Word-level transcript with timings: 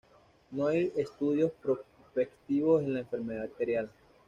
No 0.49 0.65
hay 0.65 0.91
estudios 0.95 1.51
prospectivos 1.61 2.81
en 2.81 2.95
la 2.95 3.01
enfermedad 3.01 3.43
arterial. 3.43 3.87